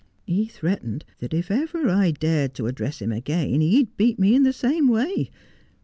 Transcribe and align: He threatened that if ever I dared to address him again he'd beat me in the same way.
He 0.25 0.47
threatened 0.47 1.05
that 1.19 1.31
if 1.31 1.51
ever 1.51 1.87
I 1.87 2.09
dared 2.09 2.55
to 2.55 2.65
address 2.65 3.03
him 3.03 3.11
again 3.11 3.61
he'd 3.61 3.95
beat 3.97 4.17
me 4.17 4.33
in 4.33 4.41
the 4.41 4.51
same 4.51 4.87
way. 4.87 5.29